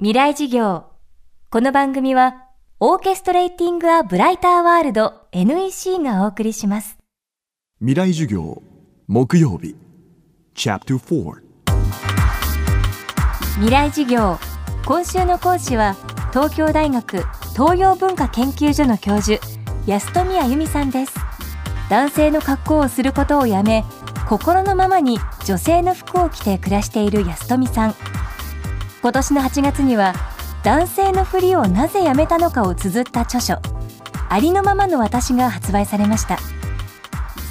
[0.00, 0.84] 未来事業。
[1.50, 2.44] この番組は
[2.78, 6.98] オーケストレーティング・ア・ブライター・ワールド NEC がお送りします。
[7.80, 8.62] 未来授業
[9.08, 9.74] 木曜日。
[10.54, 11.42] チャプター4
[13.56, 14.38] 未来事業。
[14.86, 15.96] 今週の講師は
[16.30, 17.24] 東京大学
[17.54, 19.44] 東洋文化研究所の教授
[19.88, 21.14] 安富あゆみさんです。
[21.90, 23.84] 男性の格好をすることをやめ
[24.28, 27.94] 心のままに女性の服を着て暮らしている安富さん
[29.00, 30.12] 今年の8月には
[30.64, 33.58] 男性のふりをなぜやめたのかを綴った著書
[34.28, 36.38] ありのままの私が発売されました。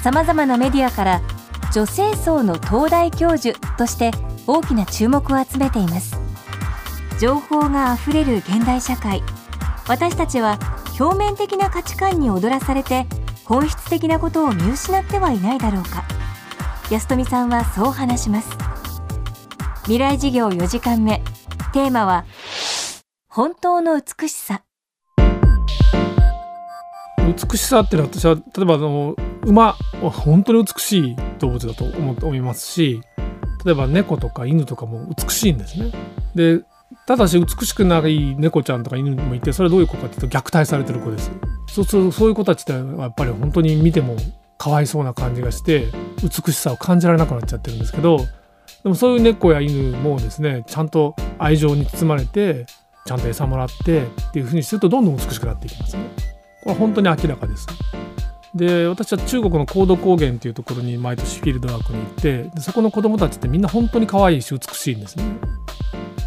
[0.02, 1.20] さまざまなメディアから
[1.72, 4.12] 女性層の東大教授として
[4.46, 6.16] 大きな注目を集めています。
[7.18, 9.22] 情報があふれる現代社会
[9.88, 10.58] 私たちは
[11.00, 13.06] 表面的な価値観に踊らされて
[13.44, 16.04] 本質的なことを見失ってはいないだろうか。
[16.90, 18.48] 安富さんはそう話します。
[19.82, 21.22] 未来事業4時間目。
[21.72, 22.24] テーマは
[23.28, 24.62] 本当の美しさ
[27.18, 33.02] 美しさっていうのは私は例えばあの馬は本当に美しい動物だと思いますし
[33.64, 35.92] 例えば猫とか犬とかも美しいんですね。
[36.34, 36.62] で
[37.06, 41.30] ただし美しくない猫ちゃんとか犬もいてそれはどういう子かっていうと虐待されてる子です。
[41.68, 44.16] そうそういう子たちってやっぱり本当に見ても
[44.56, 45.88] かわいそうな感じがして
[46.22, 48.20] 美しさを感じられなくなっちゃってるんですけど
[48.82, 52.66] でもそういう猫や犬もですねちゃんと愛情に包まれて
[53.06, 56.02] ちゃんと餌もらってっていうふうにするとどんどん美しくなっていきますね。
[56.62, 57.66] これは本当に明らかです。
[58.54, 65.24] で私は中国の高度高原っていうところに毎年フィールドワークに行ってでそこの子供たちってみんな本当に可愛いし美しいんですね。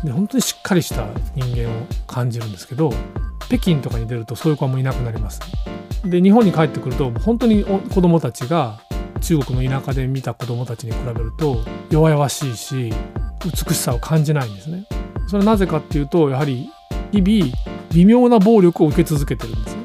[0.03, 2.91] で本当にしっかりした人間を感じるんですけど
[3.47, 5.39] 北京とかに出るとそういう子はもういなくなります。
[6.03, 8.79] で日本に帰ってくると本当に子供たちが
[9.21, 12.93] 中国の田舎で見た子供たちに比べると弱々しいし
[13.45, 14.85] 美しさを感じないんですね。
[15.27, 16.69] それはなぜかっていうとやはり
[17.11, 17.53] 日々
[17.93, 19.81] 微妙な暴力を受け続けてるんですね。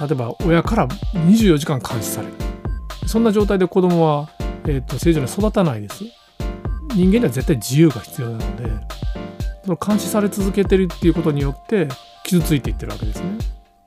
[0.00, 2.34] 例えば親から24時間監視される
[3.06, 4.30] そんな状態で子供は、
[4.64, 6.04] えーと、正常に育たないです
[6.94, 8.70] 人間には絶対自由が必要なので
[9.64, 11.88] その監視され続けてるっていうことによって
[12.24, 13.30] 傷ついていってるわけですね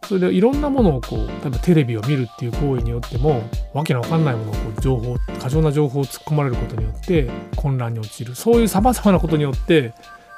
[0.05, 3.43] それでいろんなものをこう例えばテレビを見るっていう行為によっても
[3.73, 8.35] わけのわかんないものをこう情報過剰な情報を突っ込まれることによって混乱に陥る。
[8.35, 9.93] そういうさまざまなことによって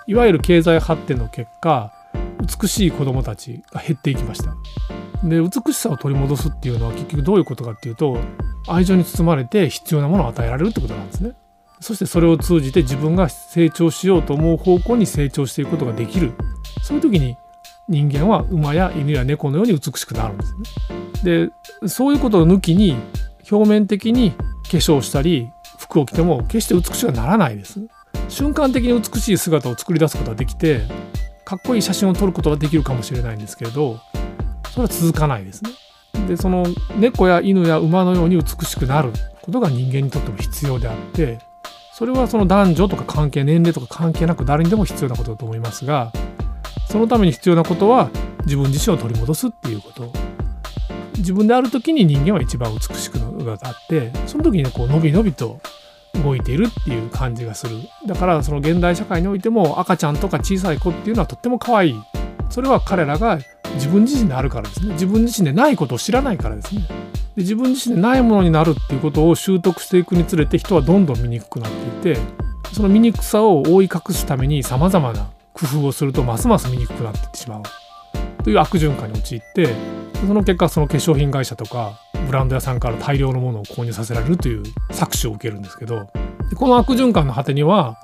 [0.07, 1.91] いわゆる経済発展の結果
[2.61, 4.55] 美しい子どもたちが減っていきました。
[5.23, 8.17] で美しさを取り戻すっていうのは結局どういうことかっていうと
[8.67, 11.33] 愛情に包まれて必要なものを与えられるってことなんですね。
[11.79, 16.33] そしてそれを通じて自分が成長しようと思う方向に成長していくことができる。
[16.83, 17.35] そういう時に
[17.87, 20.55] 人間は馬や犬や猫のように美しくなるんです
[21.23, 21.49] ね
[21.81, 22.95] でそういうことを抜きに
[23.51, 24.37] 表面的に化
[24.71, 27.79] 粧したり服を着ても決して美しくはならないです
[28.27, 30.81] 瞬間的に美しい姿を作り出すことができて
[31.43, 33.99] かっこいい写真を撮ることができるかもしれないんですけれど
[34.71, 35.69] それは続かないですね。
[36.27, 36.65] でその
[36.97, 41.39] 猫や犬や馬のように美しくなることが人間にとっても必要であって
[41.93, 46.11] それはその男女とか関係年齢とか関係なく誰にでも必要なことだと思いますが
[46.95, 48.09] そのために必要なことは
[48.45, 50.13] 自分自身を取り戻すっていうこと。
[51.17, 55.59] 自分である時に人間は一番美しくがあってその時にこう伸び伸びと
[56.23, 57.75] 動いているっていう感じがする。
[58.07, 61.95] だからその現代社会においても赤ちゃんとか小さい子っていうのはとっても可愛い。
[62.49, 63.39] それは彼らが
[63.73, 64.93] 自分自身であるからですね。
[64.93, 66.87] 自分自身でないことを知らないからですね。
[67.35, 72.21] で自分自身でないものになるっていうことを習得していくにつれて人はどんどん醜くなっていて
[72.71, 77.63] その醜さを覆い隠すためにさまざまな工夫をするとますます醜くなっていってしまう
[78.43, 79.69] という悪循環に陥って
[80.27, 86.07] その結果その化粧品会社とかブランド屋さんから大量のものを購入させられるという搾取を受けるんですけど
[86.55, 87.97] この悪循環の果てには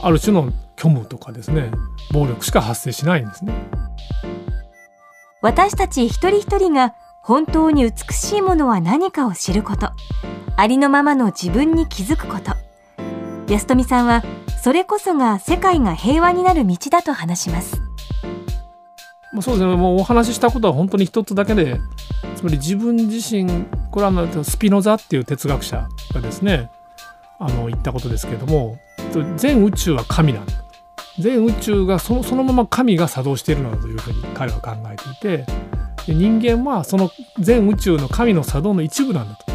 [0.00, 1.70] ある種の虚無とかですね
[2.12, 3.52] 暴力しか発生しないんですね。
[5.40, 9.90] 私たち一人一人が本当に美しいものは何かを知ること
[10.56, 12.52] ありのままの自分に気づくこと
[13.52, 14.24] 安富さんは
[14.60, 17.80] それこそが世界が平和になる道だと話します。
[19.40, 19.76] そうですね。
[19.76, 21.78] もうお話ししたことは本当に一つだけで
[22.34, 26.70] つまり自分自身これはスピノザっていう哲学者がですね
[27.38, 28.78] あの言ったことですけれども
[29.36, 30.40] 全宇宙は神だ。
[31.20, 35.46] 全宇宙がそのそのまま神が作動しているのだというふうに彼は考えていて
[36.06, 39.47] 人間はその全宇宙の神の作動の一部なんだと。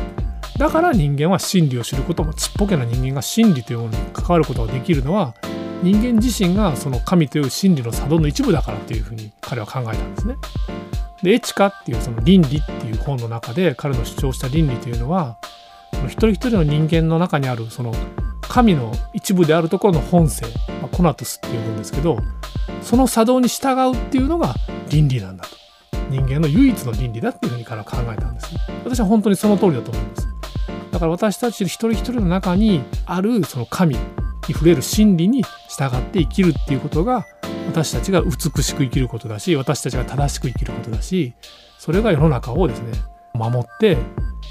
[0.57, 5.33] だから人間は真理を知ることもちっぽけな人間が真理というものに関わることができるのは
[5.81, 10.35] 人間自身がその神という真理の作動の一部だからというふうに彼は考えたんですね。
[11.23, 15.37] でエチカっていうその倫理っていう本の中で彼の主張した倫理というのは
[16.05, 17.93] 一人一人の人間の中にあるその
[18.41, 20.45] 神の一部であるところの本性、
[20.81, 22.17] まあ、コナトスっていうんですけど
[22.81, 24.53] その作動に従うっていうのが
[24.89, 25.63] 倫理なんだと。
[26.09, 28.49] 人間の唯一の倫理だっていうふうにから考えたんです
[28.83, 30.32] 私は本当にその通りだと思います。
[30.93, 34.01] だから私たち一人一人の中にあるその神に
[34.53, 37.25] 触れる真理に従って生きるっていうことが
[37.67, 41.33] 私たちが美しく生きることだし私たちが正しく生きることだし
[41.79, 42.91] それが世の中をですね
[43.33, 43.97] 守って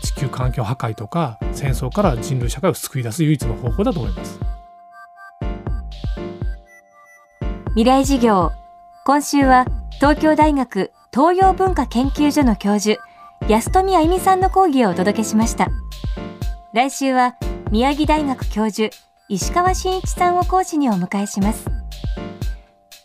[0.03, 4.41] 地球環境破壊とか戦争から人類社会を救い出す唯一の方法だと思います。
[7.75, 8.51] 未来事業
[9.07, 13.01] 今週は東京大学東洋文化研究所の教授
[13.49, 15.71] 安富あゆみさんの講義をお届けしました。
[16.75, 17.37] 来週は
[17.71, 18.89] 宮城大学教授
[19.29, 21.67] 石川真一さんを講師にお迎えします。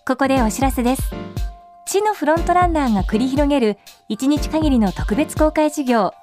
[0.05, 1.11] ここでお知らせです。
[1.85, 3.77] 地のフロントランナーが繰り広げる
[4.09, 6.13] 1日限りの特別公開授業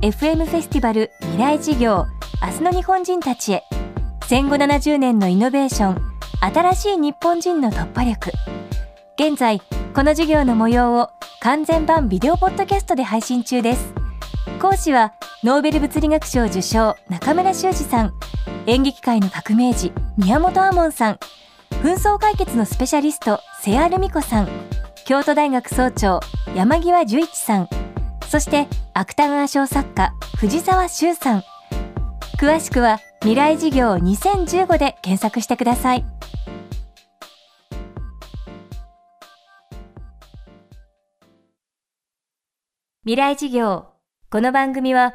[0.00, 2.06] FM フェスティバル未来事業
[2.40, 3.64] 明日の日本人たちへ。
[4.28, 6.02] 戦後70年のイノベーション
[6.40, 8.30] 新しい日本人の突破力。
[9.18, 9.60] 現在
[9.92, 11.10] この授業の模様を
[11.40, 13.92] 完全版ビデオポッドキャストで配信中です。
[14.60, 18.14] 講師はノーベル物理学賞受賞中村修二さん。
[18.66, 21.18] 演劇界の革命児宮本亞門さん。
[21.82, 24.48] 紛争解決のスペシャリスト瀬谷ルミ子さん。
[25.04, 26.20] 京都大学総長
[26.54, 27.68] 山際十一さん。
[28.28, 31.42] そして芥川賞作家藤沢修さん。
[32.38, 36.04] 詳しくは未来事業2015で検索してください。
[43.04, 43.86] 未来事業
[44.30, 45.14] この番組は